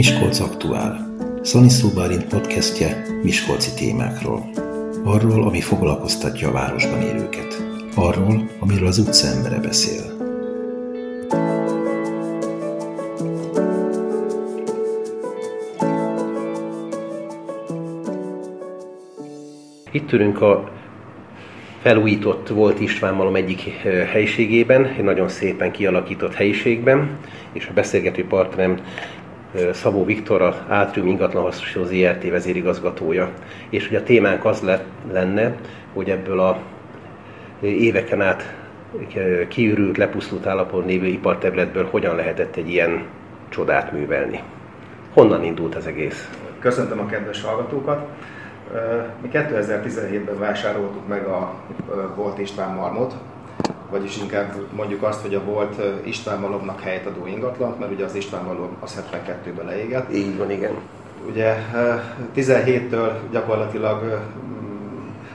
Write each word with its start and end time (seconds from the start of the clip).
Miskolc 0.00 0.40
Aktuál. 0.40 1.16
Szani 1.42 1.68
Szóbálint 1.68 2.24
podcastje 2.24 3.06
Miskolci 3.22 3.70
témákról. 3.74 4.50
Arról, 5.04 5.42
ami 5.42 5.60
foglalkoztatja 5.60 6.48
a 6.48 6.52
városban 6.52 7.00
élőket. 7.00 7.62
Arról, 7.94 8.50
amiről 8.58 8.86
az 8.86 8.98
utca 8.98 9.26
embere 9.26 9.58
beszél. 9.58 10.02
Itt 19.90 20.12
ülünk 20.12 20.40
a 20.40 20.70
felújított 21.82 22.48
volt 22.48 22.80
István 22.80 23.14
Malom 23.14 23.34
egyik 23.34 23.60
helyiségében, 24.12 24.84
egy 24.84 25.04
nagyon 25.04 25.28
szépen 25.28 25.70
kialakított 25.70 26.34
helyiségben, 26.34 27.18
és 27.52 27.66
a 27.66 27.72
beszélgető 27.72 28.26
partnerem 28.26 28.80
Szabó 29.72 30.04
Viktor, 30.04 30.42
a 30.42 30.64
Átrium 30.68 31.06
ingatlan 31.06 31.42
hasznosító 31.42 31.84
ZRT 31.84 32.30
vezérigazgatója. 32.30 33.30
És 33.68 33.88
ugye 33.88 33.98
a 33.98 34.02
témánk 34.02 34.44
az 34.44 34.60
lett, 34.60 34.84
lenne, 35.12 35.54
hogy 35.92 36.10
ebből 36.10 36.40
a 36.40 36.58
éveken 37.60 38.20
át 38.20 38.54
kiürült, 39.48 39.96
lepusztult 39.96 40.46
állapotban 40.46 40.88
lévő 40.88 41.06
iparterületből 41.06 41.88
hogyan 41.90 42.16
lehetett 42.16 42.56
egy 42.56 42.68
ilyen 42.68 43.04
csodát 43.48 43.92
művelni. 43.92 44.40
Honnan 45.12 45.44
indult 45.44 45.74
az 45.74 45.86
egész? 45.86 46.30
Köszöntöm 46.58 47.00
a 47.00 47.06
kedves 47.06 47.42
hallgatókat! 47.42 48.08
Mi 49.22 49.28
2017-ben 49.32 50.38
vásároltuk 50.38 51.08
meg 51.08 51.24
a 51.26 51.54
Volt 52.16 52.38
István 52.38 52.74
Marmot, 52.74 53.14
vagyis 53.90 54.18
inkább 54.18 54.54
mondjuk 54.72 55.02
azt, 55.02 55.20
hogy 55.20 55.34
a 55.34 55.44
volt 55.44 55.82
István 56.04 56.40
Malomnak 56.40 56.80
helyet 56.80 57.06
adó 57.06 57.26
ingatlant, 57.26 57.78
mert 57.78 57.92
ugye 57.92 58.04
az 58.04 58.14
István 58.14 58.44
Malom 58.44 58.76
az 58.80 59.02
72-ben 59.12 59.66
leégett. 59.66 60.14
Így 60.14 60.36
van, 60.36 60.50
igen. 60.50 60.72
Ugye 61.28 61.56
17-től 62.36 63.12
gyakorlatilag 63.30 64.20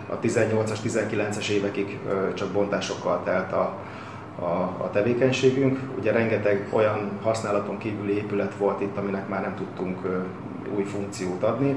a 0.09 0.19
18-as, 0.19 0.77
19-es 0.85 1.47
évekig 1.49 1.99
csak 2.33 2.47
bontásokkal 2.51 3.21
telt 3.23 3.51
a, 3.51 3.77
a, 4.39 4.45
a 4.83 4.89
tevékenységünk. 4.93 5.79
Ugye 5.99 6.11
rengeteg 6.11 6.67
olyan 6.71 7.11
használaton 7.21 7.77
kívüli 7.77 8.15
épület 8.15 8.55
volt 8.57 8.81
itt, 8.81 8.97
aminek 8.97 9.27
már 9.27 9.41
nem 9.41 9.55
tudtunk 9.55 10.25
új 10.75 10.83
funkciót 10.83 11.43
adni 11.43 11.75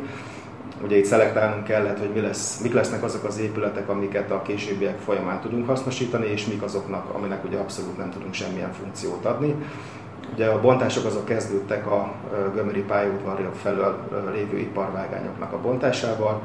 ugye 0.83 0.97
itt 0.97 1.05
szelektálnunk 1.05 1.65
kellett, 1.65 1.99
hogy 1.99 2.11
mi 2.15 2.21
lesz, 2.21 2.61
mik 2.61 2.73
lesznek 2.73 3.03
azok 3.03 3.25
az 3.25 3.39
épületek, 3.39 3.89
amiket 3.89 4.31
a 4.31 4.43
későbbiek 4.43 4.99
folyamán 4.99 5.41
tudunk 5.41 5.67
hasznosítani, 5.67 6.27
és 6.27 6.47
mik 6.47 6.63
azoknak, 6.63 7.15
aminek 7.15 7.45
ugye 7.45 7.59
abszolút 7.59 7.97
nem 7.97 8.11
tudunk 8.11 8.35
semmilyen 8.35 8.73
funkciót 8.73 9.25
adni. 9.25 9.55
Ugye 10.33 10.47
a 10.47 10.61
bontások 10.61 11.05
azok 11.05 11.25
kezdődtek 11.25 11.87
a 11.87 12.13
Gömöri 12.55 12.81
pályaudvarja 12.81 13.51
felől 13.63 14.09
lévő 14.33 14.59
iparvágányoknak 14.59 15.53
a 15.53 15.61
bontásával. 15.61 16.43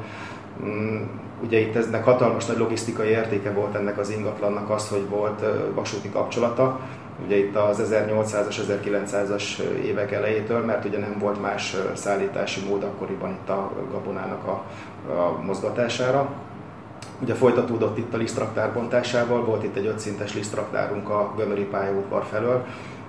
Mm, 0.64 1.02
ugye 1.42 1.58
itt 1.58 1.76
eznek 1.76 2.04
hatalmas 2.04 2.46
nagy 2.46 2.58
logisztikai 2.58 3.08
értéke 3.08 3.52
volt 3.52 3.74
ennek 3.74 3.98
az 3.98 4.10
ingatlannak 4.10 4.70
az, 4.70 4.88
hogy 4.88 5.08
volt 5.08 5.44
vasúti 5.74 6.10
kapcsolata, 6.10 6.80
ugye 7.24 7.36
itt 7.36 7.56
az 7.56 7.80
1800-as, 7.90 8.58
1900-as 8.84 9.58
évek 9.84 10.12
elejétől, 10.12 10.64
mert 10.64 10.84
ugye 10.84 10.98
nem 10.98 11.16
volt 11.18 11.40
más 11.40 11.76
szállítási 11.94 12.60
mód 12.68 12.82
akkoriban 12.82 13.30
itt 13.30 13.48
a 13.48 13.72
gabonának 13.90 14.46
a, 14.46 14.64
a 15.12 15.42
mozgatására. 15.42 16.28
Ugye 17.20 17.34
folytatódott 17.34 17.98
itt 17.98 18.14
a 18.14 18.16
lisztraktár 18.16 18.72
bontásával, 18.72 19.44
volt 19.44 19.64
itt 19.64 19.76
egy 19.76 19.86
ötszintes 19.86 20.34
lisztraktárunk 20.34 21.08
a 21.08 21.34
Gömöri 21.36 21.64
pályaudvar 21.64 22.24
felől, 22.24 22.66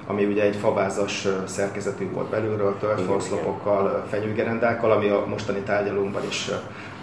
ami 0.08 0.26
ugye 0.26 0.44
egy 0.44 0.56
favázas 0.56 1.28
szerkezetű 1.46 2.12
volt 2.12 2.30
belülről, 2.30 2.78
tölgyforszlopokkal, 2.80 4.06
fenyőgerendákkal, 4.10 4.92
ami 4.92 5.10
a 5.10 5.26
mostani 5.28 5.60
tárgyalónkban 5.60 6.24
is 6.28 6.50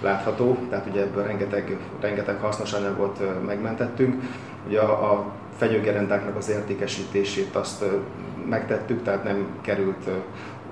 látható, 0.01 0.57
tehát 0.71 0.87
ugye 0.87 1.01
ebből 1.01 1.25
rengeteg, 1.25 1.77
rengeteg 2.01 2.41
hasznos 2.41 2.73
anyagot 2.73 3.21
megmentettünk. 3.47 4.23
Ugye 4.67 4.81
a, 4.81 5.13
a 5.13 5.25
fenyőgerendáknak 5.57 6.37
az 6.37 6.49
értékesítését 6.49 7.57
azt 7.57 7.85
megtettük, 8.49 9.03
tehát 9.03 9.25
nem 9.25 9.47
került 9.61 10.09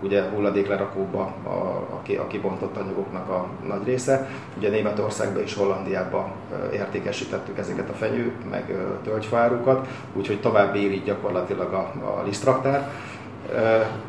ugye 0.02 0.22
hulladéklerakóba 0.34 1.34
a, 1.44 1.48
a, 1.48 1.86
a 2.18 2.26
kibontott 2.26 2.76
anyagoknak 2.76 3.28
a 3.28 3.46
nagy 3.66 3.84
része. 3.84 4.28
Ugye 4.56 4.70
Németországban 4.70 5.42
és 5.42 5.54
Hollandiában 5.54 6.30
értékesítettük 6.72 7.58
ezeket 7.58 7.88
a 7.88 7.92
fenyő, 7.92 8.32
meg 8.50 8.76
tölgyfárukat, 9.04 9.88
úgyhogy 10.12 10.40
tovább 10.40 10.76
ér 10.76 10.92
így 10.92 11.04
gyakorlatilag 11.04 11.72
a, 11.72 11.92
a 12.18 12.22
lisztraktár. 12.24 12.90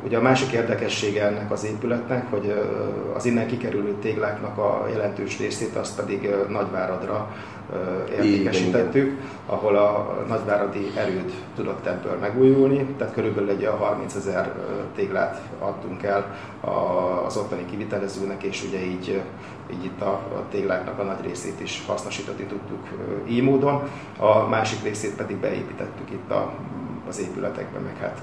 Ugye 0.04 0.18
a 0.18 0.22
másik 0.22 0.52
érdekessége 0.52 1.26
ennek 1.26 1.52
az 1.52 1.66
épületnek, 1.66 2.30
hogy 2.30 2.54
az 3.16 3.26
innen 3.26 3.48
kikerülő 3.48 3.96
tégláknak 4.02 4.58
a 4.58 4.88
jelentős 4.92 5.40
részét 5.40 5.76
azt 5.76 5.96
pedig 5.96 6.30
Nagyváradra 6.50 7.28
értékesítettük, 8.12 9.20
ahol 9.46 9.76
a 9.76 10.24
nagyváradi 10.28 10.92
erőd 10.96 11.32
tudott 11.56 11.86
ebből 11.86 12.18
megújulni, 12.18 12.86
tehát 12.98 13.14
körülbelül 13.14 13.50
egy 13.50 13.70
30 13.80 14.16
ezer 14.16 14.54
téglát 14.96 15.42
adtunk 15.60 16.04
el 16.04 16.36
az 17.26 17.38
ottani 17.38 17.66
kivitelezőnek, 17.66 18.44
és 18.44 18.64
ugye 18.64 18.86
így, 18.86 19.22
így 19.74 19.84
itt 19.86 20.02
a, 20.02 20.22
tégláknak 20.52 21.00
a 21.00 21.04
nagy 21.04 21.26
részét 21.26 21.62
is 21.62 21.84
hasznosítani 21.88 22.44
tudtuk 22.44 22.88
így 23.28 23.44
módon, 23.44 23.90
a 24.18 24.48
másik 24.48 24.84
részét 24.84 25.16
pedig 25.16 25.38
beépítettük 25.38 26.12
itt 26.12 26.32
a 26.32 26.54
az 27.10 27.20
épületekben, 27.20 27.82
meg 27.82 27.98
hát 28.02 28.18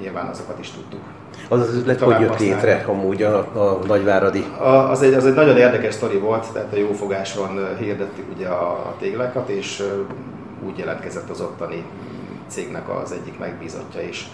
nyilván 0.00 0.26
azokat 0.26 0.58
is 0.58 0.70
tudtuk. 0.70 1.00
Az 1.48 1.60
az 1.60 1.74
üzlet 1.74 2.00
hogy 2.00 2.20
jött 2.20 2.38
létre 2.38 2.84
amúgy 2.86 3.22
a, 3.22 3.38
a 3.38 3.78
Nagyváradi? 3.86 4.44
A, 4.58 4.90
az, 4.90 5.02
egy, 5.02 5.12
az 5.14 5.26
egy 5.26 5.34
nagyon 5.34 5.56
érdekes 5.56 5.94
sztori 5.94 6.18
volt, 6.18 6.52
tehát 6.52 6.72
a 6.72 6.76
jófogáson 6.76 7.76
hirdettük 7.78 8.24
ugye 8.34 8.48
a, 8.48 8.70
a 8.70 8.94
téglákat, 8.98 9.48
és 9.48 9.82
úgy 10.66 10.78
jelentkezett 10.78 11.30
az 11.30 11.40
ottani 11.40 11.84
cégnek 12.48 12.88
az 12.88 13.12
egyik 13.12 13.38
megbízottja 13.38 14.00
is 14.00 14.28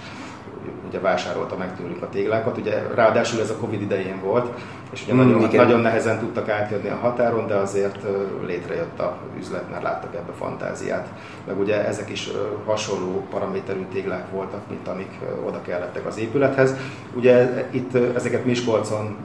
ugye 0.88 1.00
vásárolta 1.00 1.56
meg 1.56 1.76
tőlünk 1.76 2.02
a 2.02 2.08
téglákat. 2.08 2.58
Ugye 2.58 2.82
ráadásul 2.94 3.40
ez 3.40 3.50
a 3.50 3.56
Covid 3.56 3.80
idején 3.80 4.20
volt, 4.24 4.60
és 4.92 5.02
ugye 5.02 5.14
mm, 5.14 5.16
nagyon, 5.16 5.48
nagyon 5.54 5.80
nehezen 5.80 6.18
tudtak 6.18 6.48
átjönni 6.48 6.88
a 6.88 6.96
határon, 6.96 7.46
de 7.46 7.54
azért 7.54 7.98
létrejött 8.46 8.98
a 8.98 9.16
üzlet, 9.38 9.70
mert 9.70 9.82
láttak 9.82 10.14
ebbe 10.14 10.32
fantáziát. 10.38 11.08
Meg 11.46 11.58
ugye 11.58 11.86
ezek 11.86 12.10
is 12.10 12.28
hasonló 12.64 13.26
paraméterű 13.30 13.84
téglák 13.92 14.30
voltak, 14.30 14.60
mint 14.68 14.88
amik 14.88 15.18
oda 15.46 15.62
kellettek 15.62 16.06
az 16.06 16.18
épülethez. 16.18 16.74
Ugye 17.14 17.66
itt 17.70 17.94
ezeket 18.14 18.44
Miskolcon 18.44 19.16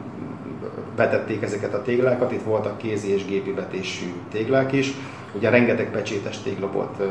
vetették 0.96 1.42
ezeket 1.42 1.74
a 1.74 1.81
téglákat, 1.81 2.31
itt 2.31 2.44
voltak 2.44 2.78
kézi 2.78 3.14
és 3.14 3.26
gépi 3.26 3.52
vetésű 3.52 4.14
téglák 4.31 4.72
is. 4.72 4.94
Ugye 5.34 5.50
rengeteg 5.50 5.92
pecsétes 5.92 6.38
tégla 6.38 6.72
volt 6.72 7.02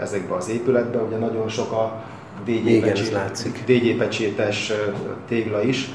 ezekbe 0.00 0.34
az 0.34 0.48
épületbe, 0.48 0.98
ugye 0.98 1.16
nagyon 1.16 1.48
sok 1.48 1.72
a 1.72 2.02
DJ 3.66 3.90
pecsétes 3.96 4.72
tégla 5.28 5.62
is, 5.62 5.88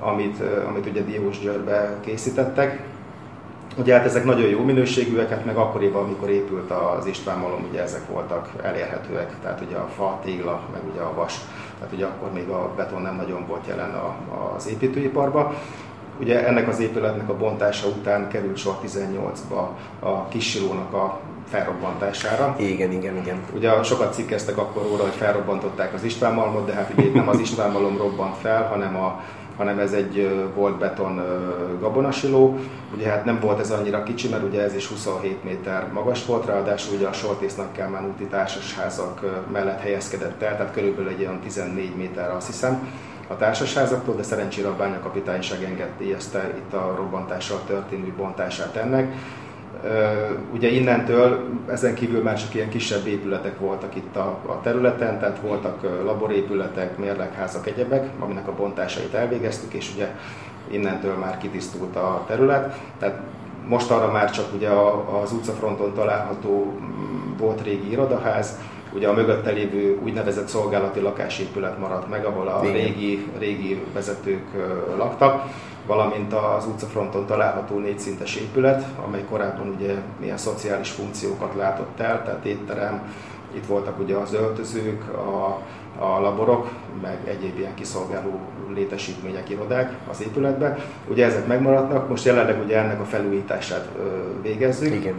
amit, 0.00 0.42
amit 0.68 0.86
ugye 0.86 1.02
Diós 1.02 1.38
Györgybe 1.40 1.98
készítettek. 2.00 2.82
Ugye 3.76 3.94
hát 3.94 4.04
ezek 4.04 4.24
nagyon 4.24 4.48
jó 4.48 4.64
minőségűek, 4.64 5.30
hát 5.30 5.44
meg 5.44 5.56
akkoriban, 5.56 6.04
amikor 6.04 6.30
épült 6.30 6.70
az 6.70 7.06
István 7.06 7.38
Malom, 7.38 7.66
ugye 7.70 7.82
ezek 7.82 8.06
voltak 8.08 8.50
elérhetőek, 8.62 9.34
tehát 9.42 9.60
ugye 9.66 9.76
a 9.76 9.88
fa, 9.96 10.20
tégla, 10.24 10.60
meg 10.72 10.80
ugye 10.92 11.00
a 11.00 11.14
vas, 11.14 11.34
tehát 11.78 11.94
ugye 11.94 12.04
akkor 12.04 12.32
még 12.32 12.48
a 12.48 12.72
beton 12.76 13.02
nem 13.02 13.16
nagyon 13.16 13.46
volt 13.46 13.66
jelen 13.66 13.94
az 14.56 14.68
építőiparban. 14.68 15.54
Ugye 16.20 16.46
ennek 16.46 16.68
az 16.68 16.80
épületnek 16.80 17.28
a 17.28 17.36
bontása 17.36 17.86
után 17.86 18.28
került 18.28 18.56
sor 18.56 18.74
18-ba 18.86 19.66
a 20.00 20.28
Kisilónak 20.28 20.92
a 20.92 21.20
felrobbantására. 21.48 22.54
Igen, 22.58 22.92
igen, 22.92 23.16
igen. 23.16 23.40
Ugye 23.54 23.82
sokat 23.82 24.14
cikkeztek 24.14 24.58
akkor 24.58 24.82
róla, 24.82 25.02
hogy 25.02 25.12
felrobbantották 25.12 25.94
az 25.94 26.04
István 26.04 26.34
Malmot, 26.34 26.66
de 26.66 26.72
hát 26.72 26.92
ugye 26.96 27.10
nem 27.14 27.28
az 27.28 27.38
István 27.38 27.70
Malom 27.70 27.96
robbant 27.96 28.36
fel, 28.36 28.66
hanem 28.66 28.96
a 28.96 29.20
hanem 29.56 29.78
ez 29.78 29.92
egy 29.92 30.44
volt 30.54 30.78
beton 30.78 31.22
gabonasiló. 31.80 32.58
Ugye 32.94 33.08
hát 33.08 33.24
nem 33.24 33.40
volt 33.40 33.60
ez 33.60 33.70
annyira 33.70 34.02
kicsi, 34.02 34.28
mert 34.28 34.42
ugye 34.42 34.62
ez 34.62 34.74
is 34.74 34.86
27 34.86 35.44
méter 35.44 35.86
magas 35.92 36.26
volt, 36.26 36.46
ráadásul 36.46 36.96
ugye 36.96 37.06
a 37.06 37.12
Soltésznak 37.12 37.72
Kálmán 37.72 38.06
úti 38.06 38.24
társasházak 38.24 39.44
mellett 39.52 39.80
helyezkedett 39.80 40.42
el, 40.42 40.56
tehát 40.56 40.72
körülbelül 40.72 41.10
egy 41.10 41.20
olyan 41.20 41.40
14 41.40 41.96
méter 41.96 42.30
azt 42.30 42.46
hiszem 42.46 42.88
a 43.28 43.36
társasházaktól, 43.36 44.14
de 44.14 44.22
szerencsére 44.22 44.68
a 44.68 44.76
bányakapitányság 44.76 45.62
engedélyezte 45.62 46.52
itt 46.56 46.72
a 46.72 46.94
robbantással 46.96 47.60
történő 47.66 48.12
bontását 48.16 48.76
ennek 48.76 49.14
Ugye 50.52 50.68
innentől 50.68 51.48
ezen 51.70 51.94
kívül 51.94 52.22
már 52.22 52.38
csak 52.38 52.54
ilyen 52.54 52.68
kisebb 52.68 53.06
épületek 53.06 53.58
voltak 53.58 53.94
itt 53.94 54.16
a, 54.16 54.38
a 54.46 54.60
területen, 54.62 55.18
tehát 55.18 55.40
voltak 55.40 55.82
laborépületek, 56.04 56.98
mérlegházak, 56.98 57.66
egyebek, 57.66 58.08
aminek 58.18 58.48
a 58.48 58.54
bontásait 58.54 59.14
elvégeztük, 59.14 59.72
és 59.72 59.92
ugye 59.94 60.08
innentől 60.70 61.14
már 61.14 61.38
kitisztult 61.38 61.96
a 61.96 62.24
terület. 62.26 62.80
Tehát 62.98 63.20
most 63.68 63.90
arra 63.90 64.12
már 64.12 64.30
csak 64.30 64.54
ugye 64.54 64.68
az 65.22 65.32
utcafronton 65.32 65.94
található 65.94 66.72
mm, 66.80 67.36
volt 67.36 67.62
régi 67.62 67.90
irodaház, 67.90 68.58
ugye 68.94 69.08
a 69.08 69.12
mögötte 69.12 69.50
lévő 69.50 69.98
úgynevezett 70.02 70.48
szolgálati 70.48 71.00
lakásépület 71.00 71.78
maradt 71.78 72.08
meg, 72.08 72.24
ahol 72.24 72.48
a 72.48 72.60
régi, 72.60 73.26
régi 73.38 73.82
vezetők 73.92 74.44
laktak, 74.96 75.42
valamint 75.86 76.32
az 76.32 76.66
utcafronton 76.66 77.26
található 77.26 77.78
négyszintes 77.78 78.36
épület, 78.36 78.84
amely 79.06 79.24
korábban 79.30 79.74
ugye 79.76 79.94
milyen 80.20 80.36
szociális 80.36 80.90
funkciókat 80.90 81.54
látott 81.54 82.00
el, 82.00 82.22
tehát 82.24 82.44
étterem, 82.44 83.12
itt 83.54 83.66
voltak 83.66 83.98
ugye 83.98 84.16
az 84.16 84.34
öltözők, 84.34 85.02
a, 85.14 85.60
a 86.04 86.20
laborok, 86.20 86.68
meg 87.02 87.18
egyéb 87.24 87.58
ilyen 87.58 87.74
kiszolgáló 87.74 88.40
létesítmények, 88.74 89.50
irodák 89.50 89.92
az 90.10 90.22
épületben. 90.22 90.78
Ugye 91.08 91.24
ezek 91.24 91.46
megmaradnak, 91.46 92.08
most 92.08 92.24
jelenleg 92.24 92.62
ugye 92.64 92.78
ennek 92.78 93.00
a 93.00 93.04
felújítását 93.04 93.88
végezzük. 94.42 94.94
Igen. 94.94 95.14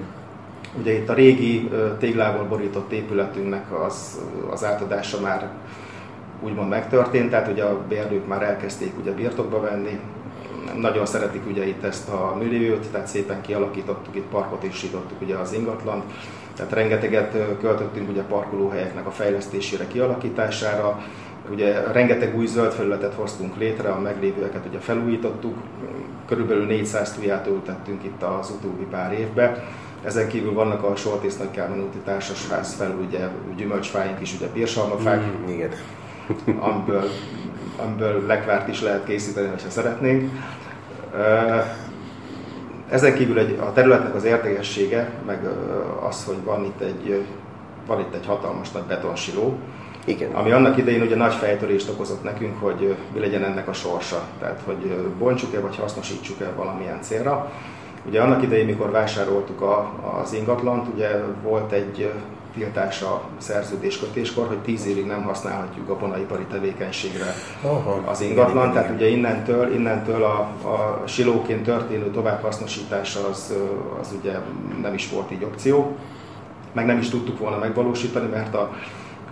Ugye 0.79 0.93
itt 0.93 1.09
a 1.09 1.13
régi 1.13 1.69
téglával 1.99 2.43
borított 2.43 2.91
épületünknek 2.91 3.79
az, 3.85 4.21
az 4.51 4.63
átadása 4.63 5.19
már 5.19 5.49
úgymond 6.41 6.69
megtörtént, 6.69 7.29
tehát 7.29 7.51
ugye 7.51 7.63
a 7.63 7.81
bérlők 7.87 8.27
már 8.27 8.43
elkezdték 8.43 8.91
ugye 8.99 9.11
birtokba 9.11 9.59
venni, 9.59 9.99
nagyon 10.79 11.05
szeretik 11.05 11.45
ugye 11.47 11.67
itt 11.67 11.83
ezt 11.83 12.09
a 12.09 12.35
milliót, 12.39 12.87
tehát 12.91 13.07
szépen 13.07 13.41
kialakítottuk, 13.41 14.15
itt 14.15 14.25
parkot 14.29 14.63
is 14.63 14.85
ugye 15.21 15.35
az 15.35 15.53
ingatlan, 15.53 16.03
tehát 16.55 16.71
rengeteget 16.71 17.57
költöttünk 17.59 18.09
ugye 18.09 18.21
parkolóhelyeknek 18.21 19.05
a 19.05 19.11
fejlesztésére, 19.11 19.87
kialakítására, 19.87 21.01
ugye 21.51 21.91
rengeteg 21.91 22.35
új 22.37 22.45
zöld 22.45 22.71
felületet 22.71 23.13
hoztunk 23.13 23.57
létre, 23.57 23.89
a 23.89 23.99
meglévőeket 23.99 24.65
ugye 24.69 24.79
felújítottuk, 24.79 25.57
körülbelül 26.27 26.65
400 26.65 27.13
tuját 27.13 27.47
ültettünk 27.47 28.03
itt 28.03 28.23
az 28.23 28.49
utóbbi 28.49 28.83
pár 28.83 29.13
évben. 29.13 29.63
Ezen 30.05 30.27
kívül 30.27 30.53
vannak 30.53 30.83
a 30.83 30.95
Soltész 30.95 31.37
Nagykálmán 31.37 31.81
úti 31.81 31.97
társasház 31.97 32.73
felül 32.73 33.05
ugye 33.07 33.27
gyümölcsfáink 33.55 34.21
is, 34.21 34.33
ugye 34.33 34.47
bírsalmafák, 34.53 35.21
mm, 35.25 35.47
igen. 35.47 35.69
amiből, 36.67 37.03
amiből 37.77 38.25
lekvárt 38.25 38.67
is 38.67 38.81
lehet 38.81 39.05
készíteni, 39.05 39.47
ha 39.47 39.69
szeretnénk. 39.69 40.31
Ezen 42.89 43.13
kívül 43.13 43.39
egy, 43.39 43.59
a 43.59 43.73
területnek 43.73 44.15
az 44.15 44.23
értékessége, 44.23 45.11
meg 45.25 45.47
az, 46.07 46.25
hogy 46.25 46.43
van 46.43 46.63
itt 46.63 46.81
egy, 46.81 47.25
van 47.87 47.99
itt 47.99 48.13
egy 48.13 48.25
hatalmas 48.25 48.71
nagy 48.71 48.83
betonsiló, 48.83 49.59
igen. 50.05 50.31
Ami 50.31 50.51
annak 50.51 50.77
idején 50.77 51.01
ugye 51.01 51.15
nagy 51.15 51.33
fejtörést 51.33 51.89
okozott 51.89 52.23
nekünk, 52.23 52.61
hogy 52.61 52.95
mi 53.13 53.19
legyen 53.19 53.43
ennek 53.43 53.67
a 53.67 53.73
sorsa. 53.73 54.23
Tehát, 54.39 54.61
hogy 54.65 54.97
bontsuk-e 55.17 55.59
vagy 55.59 55.75
hasznosítsuk-e 55.75 56.51
valamilyen 56.55 57.01
célra. 57.01 57.51
Ugye 58.07 58.21
annak 58.21 58.43
idején, 58.43 58.65
mikor 58.65 58.91
vásároltuk 58.91 59.61
a, 59.61 59.91
az 60.21 60.33
ingatlant, 60.33 60.87
ugye 60.93 61.23
volt 61.43 61.71
egy 61.71 62.11
tiltás 62.55 63.01
a 63.01 63.21
szerződéskötéskor, 63.37 64.47
hogy 64.47 64.57
10 64.57 64.85
évig 64.85 65.05
nem 65.05 65.23
használhatjuk 65.23 65.89
a 65.89 65.97
bonaipari 65.97 66.43
tevékenységre 66.43 67.33
Aha, 67.61 68.01
az 68.05 68.21
ingatlan. 68.21 68.71
Tehát 68.71 68.91
ugye 68.95 69.07
innentől, 69.07 69.73
innentől 69.73 70.23
a, 70.23 70.39
a 70.67 71.03
silóként 71.05 71.63
történő 71.63 72.11
továbbhasznosítás 72.11 73.17
az, 73.31 73.53
az 73.99 74.15
ugye 74.21 74.33
nem 74.81 74.93
is 74.93 75.09
volt 75.09 75.31
így 75.31 75.43
opció. 75.43 75.95
Meg 76.73 76.85
nem 76.85 76.97
is 76.97 77.09
tudtuk 77.09 77.39
volna 77.39 77.57
megvalósítani, 77.57 78.29
mert 78.29 78.55
a, 78.55 78.73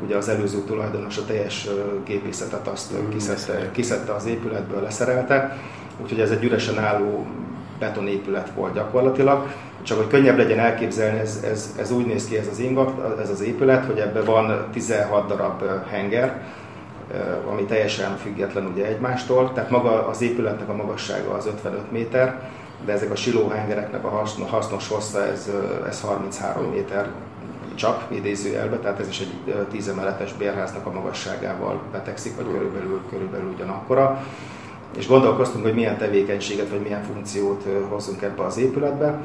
ugye 0.06 0.18
az 0.18 0.30
előző 0.30 0.60
tulajdonos 0.60 1.18
a 1.18 1.26
teljes 1.26 1.68
gépészetet 2.06 2.68
azt 2.68 2.94
mm, 2.94 3.10
kiszedte, 3.10 3.72
kiszedte 3.72 4.14
az 4.14 4.26
épületből, 4.26 4.82
leszerelte. 4.82 5.58
Úgyhogy 6.02 6.20
ez 6.20 6.32
egy 6.32 6.44
üresen 6.44 6.80
álló 6.80 7.26
betonépület 7.84 8.52
volt 8.56 8.74
gyakorlatilag. 8.74 9.48
Csak 9.82 9.98
hogy 9.98 10.08
könnyebb 10.08 10.38
legyen 10.38 10.60
elképzelni, 10.60 11.20
ez, 11.20 11.44
ez, 11.52 11.76
ez 11.80 11.92
úgy 11.92 12.06
néz 12.06 12.28
ki 12.28 12.38
ez 12.38 12.48
az 12.52 12.60
ingat, 12.60 13.20
ez 13.22 13.30
az 13.30 13.42
épület, 13.42 13.86
hogy 13.86 13.98
ebben 13.98 14.26
van 14.26 14.68
16 14.72 15.28
darab 15.28 15.64
henger, 15.90 16.42
ami 17.52 17.64
teljesen 17.64 18.18
független 18.18 18.66
ugye 18.66 18.86
egymástól. 18.86 19.52
Tehát 19.54 19.70
maga 19.70 20.08
az 20.08 20.22
épületnek 20.22 20.70
a 20.70 20.76
magassága 20.76 21.34
az 21.34 21.46
55 21.46 21.92
méter, 21.92 22.50
de 22.86 22.92
ezek 22.92 23.12
a 23.12 23.16
silóhengereknek 23.16 24.04
a 24.04 24.28
hasznos 24.50 24.88
hossza 24.88 25.26
ez, 25.26 25.50
ez 25.88 26.02
33 26.02 26.66
méter 26.66 27.08
csak 27.76 28.04
idézőjelbe, 28.08 28.78
tehát 28.78 29.00
ez 29.00 29.08
is 29.08 29.20
egy 29.20 29.56
10 29.72 29.88
emeletes 29.88 30.34
bérháznak 30.34 30.86
a 30.86 30.92
magasságával 30.92 31.82
betegszik, 31.92 32.36
vagy 32.36 32.46
körülbelül, 32.46 33.02
körülbelül 33.10 33.52
ugyanakkora 33.56 34.24
és 34.98 35.08
gondolkoztunk, 35.08 35.64
hogy 35.64 35.74
milyen 35.74 35.98
tevékenységet 35.98 36.70
vagy 36.70 36.82
milyen 36.82 37.04
funkciót 37.04 37.64
hozzunk 37.90 38.22
ebbe 38.22 38.44
az 38.44 38.58
épületbe, 38.58 39.22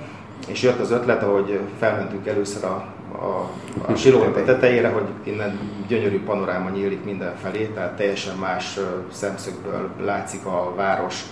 és 0.46 0.62
jött 0.62 0.80
az 0.80 0.90
ötlet, 0.90 1.22
ahogy 1.22 1.60
felmentünk 1.78 2.26
először 2.26 2.64
a, 2.64 2.84
a, 3.12 3.50
a 3.92 3.94
silónak 3.94 4.44
tetejére, 4.44 4.88
hogy 4.88 5.06
innen 5.22 5.58
gyönyörű 5.88 6.24
panoráma 6.24 6.70
nyílik 6.70 7.04
mindenfelé, 7.04 7.66
tehát 7.74 7.96
teljesen 7.96 8.36
más 8.36 8.78
szemszögből 9.12 9.90
látszik 10.00 10.46
a 10.46 10.72
város, 10.76 11.22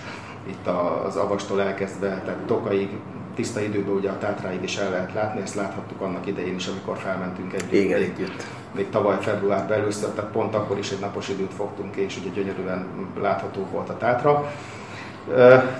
itt 0.49 0.67
az 1.07 1.15
avastól 1.15 1.61
elkezdve, 1.61 2.21
tehát 2.25 2.39
Tokaig, 2.45 2.89
tiszta 3.35 3.61
időben 3.61 3.95
ugye 3.95 4.09
a 4.09 4.17
Tátráig 4.17 4.63
is 4.63 4.77
el 4.77 4.89
lehet 4.89 5.13
látni, 5.13 5.41
ezt 5.41 5.55
láthattuk 5.55 6.01
annak 6.01 6.27
idején 6.27 6.55
is, 6.55 6.67
amikor 6.67 6.97
felmentünk 6.97 7.53
egy 7.53 7.73
Igen, 7.73 8.01
együtt. 8.01 8.47
Még 8.71 8.89
tavaly 8.89 9.17
februárban 9.19 9.77
először, 9.77 10.09
tehát 10.09 10.31
pont 10.31 10.55
akkor 10.55 10.77
is 10.77 10.91
egy 10.91 10.99
napos 10.99 11.29
időt 11.29 11.53
fogtunk, 11.53 11.95
és 11.95 12.17
ugye 12.17 12.29
gyönyörűen 12.29 12.87
látható 13.21 13.65
volt 13.71 13.89
a 13.89 13.97
Tátra. 13.97 14.51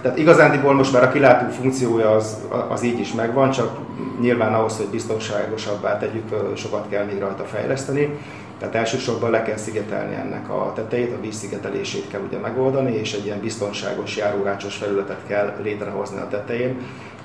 Tehát 0.01 0.17
igazándiból 0.17 0.73
most 0.73 0.93
már 0.93 1.03
a 1.03 1.11
kilátó 1.11 1.49
funkciója 1.49 2.11
az, 2.11 2.37
az 2.69 2.83
így 2.83 2.99
is 2.99 3.13
megvan, 3.13 3.51
csak 3.51 3.77
nyilván 4.19 4.53
ahhoz, 4.53 4.77
hogy 4.77 4.87
biztonságosabbá 4.87 5.97
tegyük, 5.97 6.57
sokat 6.57 6.89
kell 6.89 7.05
még 7.05 7.19
rajta 7.19 7.43
fejleszteni. 7.43 8.19
Tehát 8.59 8.75
elsősorban 8.75 9.31
le 9.31 9.43
kell 9.43 9.57
szigetelni 9.57 10.15
ennek 10.15 10.49
a 10.49 10.71
tetejét, 10.75 11.13
a 11.13 11.21
vízszigetelését 11.21 12.07
kell 12.07 12.21
ugye 12.27 12.37
megoldani, 12.37 12.93
és 12.93 13.13
egy 13.13 13.25
ilyen 13.25 13.39
biztonságos 13.39 14.17
járórácsos 14.17 14.75
felületet 14.75 15.19
kell 15.27 15.53
létrehozni 15.61 16.19
a 16.19 16.27
tetején, 16.27 16.77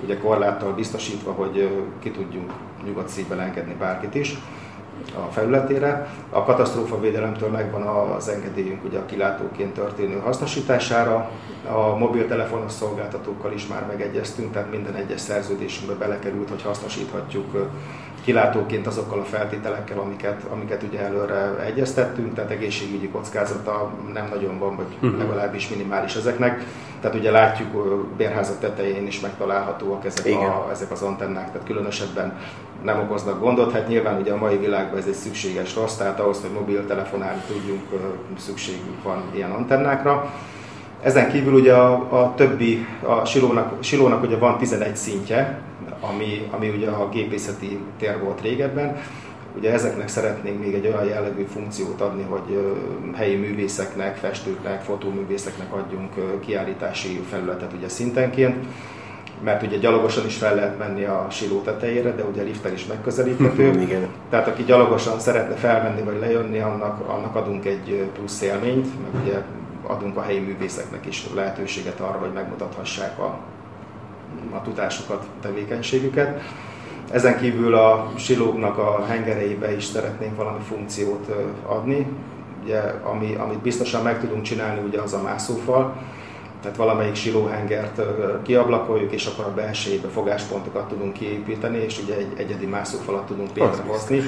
ugye 0.02 0.18
korláttal 0.18 0.72
biztosítva, 0.72 1.32
hogy 1.32 1.68
ki 2.02 2.10
tudjunk 2.10 2.52
nyugodt 2.84 3.08
szívvel 3.08 3.40
engedni 3.40 3.74
bárkit 3.78 4.14
is 4.14 4.38
a 5.14 5.32
felületére. 5.32 6.08
A 6.30 6.44
katasztrófa 6.44 7.00
védelemtől 7.00 7.48
megvan 7.48 7.82
az 7.82 8.28
engedélyünk 8.28 8.84
ugye 8.84 8.98
a 8.98 9.06
kilátóként 9.06 9.74
történő 9.74 10.18
hasznosítására. 10.18 11.30
A 11.72 11.96
mobiltelefonos 11.96 12.72
szolgáltatókkal 12.72 13.52
is 13.52 13.66
már 13.66 13.86
megegyeztünk, 13.86 14.52
tehát 14.52 14.70
minden 14.70 14.94
egyes 14.94 15.20
szerződésünkbe 15.20 15.94
belekerült, 15.94 16.48
hogy 16.48 16.62
hasznosíthatjuk 16.62 17.70
kilátóként 18.24 18.86
azokkal 18.86 19.18
a 19.18 19.24
feltételekkel, 19.24 19.98
amiket, 19.98 20.42
amiket 20.50 20.82
ugye 20.82 21.00
előre 21.00 21.64
egyeztettünk, 21.64 22.34
tehát 22.34 22.50
egészségügyi 22.50 23.08
kockázata 23.08 23.90
nem 24.12 24.28
nagyon 24.28 24.58
van, 24.58 24.76
vagy 24.76 24.86
uh-huh. 25.02 25.18
legalábbis 25.18 25.68
minimális 25.68 26.14
ezeknek. 26.14 26.64
Tehát 27.02 27.16
ugye 27.16 27.30
látjuk, 27.30 27.72
bérházak 28.16 28.58
tetején 28.58 29.06
is 29.06 29.20
megtalálhatóak 29.20 30.04
ezek, 30.04 30.34
a, 30.34 30.68
ezek 30.70 30.90
az 30.90 31.02
antennák, 31.02 31.52
tehát 31.52 31.66
különösebben 31.66 32.38
nem 32.82 33.00
okoznak 33.00 33.40
gondot. 33.40 33.72
Hát 33.72 33.88
nyilván 33.88 34.20
ugye 34.20 34.32
a 34.32 34.36
mai 34.36 34.56
világban 34.56 34.98
ez 34.98 35.06
egy 35.06 35.14
szükséges 35.14 35.74
rossz, 35.74 35.96
tehát 35.96 36.20
ahhoz, 36.20 36.40
hogy 36.40 36.50
mobiltelefonálni 36.50 37.40
tudjunk, 37.46 37.82
szükségünk 38.38 39.02
van 39.02 39.22
ilyen 39.34 39.50
antennákra. 39.50 40.32
Ezen 41.02 41.30
kívül 41.30 41.52
ugye 41.52 41.74
a, 41.74 42.22
a 42.22 42.34
többi, 42.34 42.86
a 43.02 43.24
silónak, 43.24 43.82
silónak 43.82 44.22
ugye 44.22 44.36
van 44.36 44.58
11 44.58 44.96
szintje, 44.96 45.58
ami, 46.00 46.48
ami 46.50 46.68
ugye 46.68 46.90
a 46.90 47.08
gépészeti 47.08 47.78
tér 47.98 48.22
volt 48.22 48.40
régebben. 48.40 48.96
Ugye 49.56 49.72
ezeknek 49.72 50.08
szeretnénk 50.08 50.60
még 50.60 50.74
egy 50.74 50.86
olyan 50.86 51.04
jellegű 51.04 51.44
funkciót 51.44 52.00
adni, 52.00 52.22
hogy 52.22 52.76
helyi 53.14 53.36
művészeknek, 53.36 54.16
festőknek, 54.16 54.82
fotóművészeknek 54.82 55.72
adjunk 55.72 56.40
kiállítási 56.40 57.20
felületet 57.30 57.72
ugye 57.72 57.88
szintenként 57.88 58.66
mert 59.42 59.62
ugye 59.62 59.76
gyalogosan 59.76 60.26
is 60.26 60.36
fel 60.36 60.54
lehet 60.54 60.78
menni 60.78 61.04
a 61.04 61.26
siló 61.30 61.60
tetejére, 61.60 62.14
de 62.14 62.24
ugye 62.24 62.42
liftel 62.42 62.72
is 62.72 62.86
megközelíthető. 62.86 63.70
Igen. 63.80 64.06
Tehát 64.30 64.48
aki 64.48 64.62
gyalogosan 64.64 65.18
szeretne 65.20 65.54
felmenni 65.54 66.02
vagy 66.02 66.18
lejönni, 66.20 66.58
annak, 66.58 67.08
annak 67.08 67.34
adunk 67.34 67.64
egy 67.64 68.08
plusz 68.14 68.42
élményt, 68.42 68.86
meg 69.02 69.22
ugye 69.22 69.42
adunk 69.86 70.16
a 70.16 70.22
helyi 70.22 70.38
művészeknek 70.38 71.06
is 71.06 71.26
lehetőséget 71.34 72.00
arra, 72.00 72.18
hogy 72.18 72.32
megmutathassák 72.32 73.18
a, 73.18 73.38
a 74.50 74.62
tudásukat, 74.62 75.26
tevékenységüket. 75.40 76.42
Ezen 77.12 77.38
kívül 77.38 77.74
a 77.74 78.12
silóknak 78.16 78.78
a 78.78 79.04
hengereibe 79.08 79.76
is 79.76 79.84
szeretnénk 79.84 80.36
valami 80.36 80.62
funkciót 80.68 81.26
adni, 81.66 82.06
ugye, 82.62 82.78
ami, 83.02 83.34
amit 83.34 83.58
biztosan 83.58 84.02
meg 84.02 84.20
tudunk 84.20 84.42
csinálni, 84.42 84.80
ugye 84.86 85.00
az 85.00 85.12
a 85.12 85.22
mászófal, 85.22 85.96
tehát 86.62 86.76
valamelyik 86.76 87.14
silóhengert 87.14 88.00
kiablakoljuk, 88.42 89.12
és 89.12 89.26
akkor 89.26 89.44
a 89.44 89.54
belsejébe 89.54 90.08
fogáspontokat 90.08 90.88
tudunk 90.88 91.12
kiépíteni, 91.12 91.78
és 91.78 92.00
ugye 92.02 92.16
egy 92.16 92.32
egyedi 92.36 92.66
mászófalat 92.66 93.26
tudunk 93.26 93.56
létrehozni, 93.56 94.20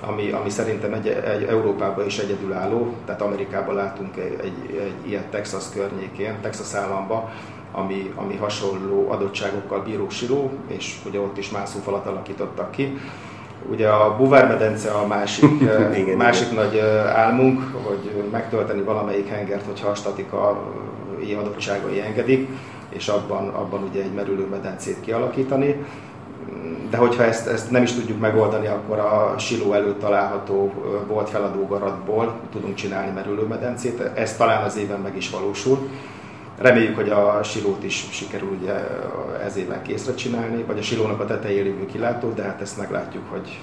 ami, 0.00 0.30
ami 0.30 0.50
szerintem 0.50 0.92
egy, 0.92 1.08
egy 1.08 1.42
Európában 1.42 2.06
is 2.06 2.18
egyedülálló, 2.18 2.94
tehát 3.04 3.22
Amerikában 3.22 3.74
látunk 3.74 4.16
egy, 4.16 4.38
egy, 4.42 4.78
egy 4.80 5.10
ilyet 5.10 5.26
Texas 5.26 5.64
környékén, 5.74 6.34
Texas 6.40 6.74
államba, 6.74 7.30
ami, 7.74 8.12
ami 8.14 8.36
hasonló 8.36 9.10
adottságokkal 9.10 9.82
bíró 9.82 10.08
siló, 10.08 10.50
és 10.66 10.96
ugye 11.06 11.20
ott 11.20 11.38
is 11.38 11.50
mászófalat 11.50 12.06
alakítottak 12.06 12.70
ki. 12.70 12.98
Ugye 13.70 13.88
a 13.88 14.16
buvármedence 14.16 14.90
a 14.90 15.06
másik, 15.06 15.50
igen, 15.96 16.16
másik 16.16 16.52
igen. 16.52 16.64
nagy 16.64 16.78
álmunk, 17.14 17.62
hogy 17.86 18.22
megtölteni 18.30 18.82
valamelyik 18.82 19.28
hengert, 19.28 19.66
hogyha 19.66 19.88
a 19.88 19.94
statika 19.94 20.62
adottságai 21.38 22.00
engedik, 22.00 22.48
és 22.88 23.08
abban, 23.08 23.48
abban 23.48 23.82
ugye 23.82 24.02
egy 24.02 24.12
merülőmedencét 24.12 25.00
kialakítani. 25.00 25.84
De 26.90 26.96
hogyha 26.96 27.22
ezt, 27.22 27.46
ezt 27.46 27.70
nem 27.70 27.82
is 27.82 27.92
tudjuk 27.92 28.20
megoldani, 28.20 28.66
akkor 28.66 28.98
a 28.98 29.34
siló 29.38 29.72
előtt 29.72 30.00
található 30.00 30.72
volt 31.08 31.30
feladó 31.30 31.66
garatból 31.66 32.34
tudunk 32.52 32.74
csinálni 32.74 33.12
merülőmedencét. 33.12 34.00
Ez 34.14 34.36
talán 34.36 34.64
az 34.64 34.76
éven 34.76 35.00
meg 35.00 35.16
is 35.16 35.30
valósul. 35.30 35.78
Reméljük, 36.58 36.96
hogy 36.96 37.08
a 37.08 37.42
silót 37.42 37.84
is 37.84 38.06
sikerül 38.10 38.48
ugye 38.60 38.72
ez 39.44 39.56
éven 39.56 39.82
készre 39.82 40.14
csinálni, 40.14 40.62
vagy 40.62 40.78
a 40.78 40.82
silónak 40.82 41.20
a 41.20 41.26
tetején 41.26 41.64
lévő 41.64 41.86
kilátó, 41.86 42.30
de 42.30 42.42
hát 42.42 42.60
ezt 42.60 42.78
meglátjuk, 42.78 43.22
hogy 43.30 43.58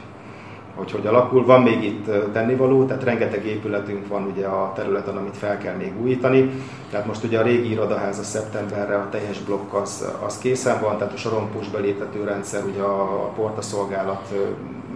hogy 0.75 0.91
hogy 0.91 1.07
alakul. 1.07 1.45
Van 1.45 1.61
még 1.61 1.83
itt 1.83 2.31
tennivaló, 2.31 2.85
tehát 2.85 3.03
rengeteg 3.03 3.45
épületünk 3.45 4.07
van 4.07 4.23
ugye 4.23 4.45
a 4.45 4.71
területen, 4.75 5.17
amit 5.17 5.37
fel 5.37 5.57
kell 5.57 5.75
még 5.75 6.01
újítani. 6.01 6.49
Tehát 6.89 7.05
most 7.05 7.23
ugye 7.23 7.39
a 7.39 7.43
régi 7.43 7.71
irodaház 7.71 8.19
a 8.19 8.23
szeptemberre, 8.23 8.95
a 8.95 9.09
teljes 9.09 9.39
blokk 9.39 9.73
az, 9.73 10.05
az 10.25 10.37
készen 10.37 10.81
van, 10.81 10.97
tehát 10.97 11.13
a 11.13 11.17
sorompós 11.17 11.67
beléptető 11.67 12.23
rendszer, 12.23 12.63
ugye 12.65 12.81
a 12.81 13.31
portaszolgálat 13.35 14.33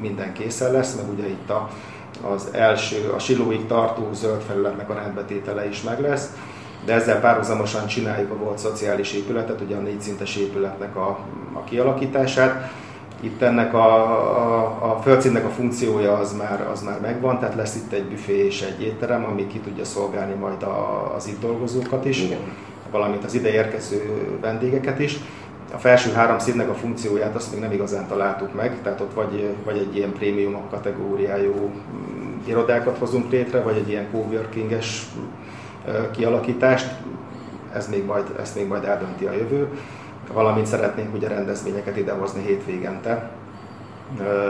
minden 0.01 0.33
készen 0.33 0.71
lesz, 0.71 0.95
meg 0.95 1.09
ugye 1.09 1.27
itt 1.27 1.49
a, 1.49 1.69
az 2.33 2.49
első, 2.51 3.11
a 3.15 3.19
silóig 3.19 3.65
tartó 3.65 4.09
zöld 4.13 4.41
felületnek 4.41 4.89
a 4.89 4.93
rendbetétele 4.93 5.67
is 5.67 5.81
meg 5.81 5.99
lesz 5.99 6.29
de 6.85 6.93
ezzel 6.93 7.19
párhuzamosan 7.19 7.87
csináljuk 7.87 8.31
a 8.31 8.37
volt 8.37 8.57
szociális 8.57 9.13
épületet, 9.13 9.61
ugye 9.61 9.75
a 9.75 9.79
négyszintes 9.79 10.35
épületnek 10.35 10.95
a, 10.95 11.07
a 11.53 11.63
kialakítását. 11.63 12.71
Itt 13.19 13.41
ennek 13.41 13.73
a, 13.73 14.03
a, 14.37 14.91
a 14.91 14.99
földszínnek 15.01 15.45
a 15.45 15.49
funkciója 15.49 16.17
az 16.17 16.33
már, 16.37 16.67
az 16.71 16.81
már 16.81 16.99
megvan, 17.01 17.39
tehát 17.39 17.55
lesz 17.55 17.75
itt 17.75 17.91
egy 17.91 18.05
büfé 18.05 18.45
és 18.45 18.61
egy 18.61 18.81
étterem, 18.81 19.25
ami 19.25 19.47
ki 19.47 19.59
tudja 19.59 19.85
szolgálni 19.85 20.33
majd 20.33 20.63
a, 20.63 21.11
az 21.15 21.27
itt 21.27 21.39
dolgozókat 21.39 22.05
is, 22.05 22.23
Igen. 22.23 22.39
valamint 22.91 23.23
az 23.23 23.33
ide 23.33 23.51
érkező 23.51 24.01
vendégeket 24.41 24.99
is. 24.99 25.17
A 25.73 25.77
felső 25.77 26.11
három 26.11 26.39
színnek 26.39 26.69
a 26.69 26.73
funkcióját 26.73 27.35
azt 27.35 27.51
még 27.51 27.61
nem 27.61 27.71
igazán 27.71 28.07
találtuk 28.07 28.55
meg, 28.55 28.81
tehát 28.83 29.01
ott 29.01 29.13
vagy, 29.13 29.55
vagy 29.65 29.77
egy 29.77 29.95
ilyen 29.95 30.13
prémium 30.13 30.57
kategóriájú 30.69 31.53
mm, 31.53 32.39
irodákat 32.45 32.97
hozunk 32.97 33.31
létre, 33.31 33.61
vagy 33.61 33.77
egy 33.77 33.89
ilyen 33.89 34.07
coworkinges 34.11 35.05
kialakítást, 36.11 36.91
ez 37.73 37.89
még 37.89 38.05
majd, 38.05 38.23
ezt 38.39 38.55
még 38.55 38.67
majd 38.67 38.83
eldönti 38.83 39.25
a 39.25 39.31
jövő, 39.31 39.67
valamint 40.33 40.65
szeretnénk 40.65 41.13
ugye 41.13 41.27
rendezvényeket 41.27 41.97
idehozni 41.97 42.41
hétvégente 42.41 43.29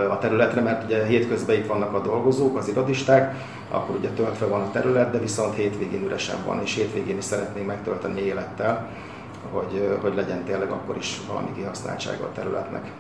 a 0.09 0.17
területre, 0.17 0.61
mert 0.61 0.83
ugye 0.83 1.05
hétközben 1.05 1.55
itt 1.55 1.67
vannak 1.67 1.93
a 1.93 1.99
dolgozók, 2.01 2.57
az 2.57 2.67
irodisták, 2.67 3.35
akkor 3.69 3.95
ugye 3.95 4.09
töltve 4.09 4.45
van 4.45 4.61
a 4.61 4.71
terület, 4.71 5.11
de 5.11 5.19
viszont 5.19 5.55
hétvégén 5.55 6.03
üresen 6.03 6.37
van, 6.45 6.61
és 6.61 6.75
hétvégén 6.75 7.17
is 7.17 7.23
szeretnénk 7.23 7.67
megtölteni 7.67 8.21
élettel, 8.21 8.89
hogy, 9.51 9.97
hogy 10.01 10.15
legyen 10.15 10.43
tényleg 10.43 10.69
akkor 10.69 10.97
is 10.97 11.21
valami 11.27 11.49
kihasználtsága 11.55 12.23
a 12.23 12.31
területnek. 12.31 12.91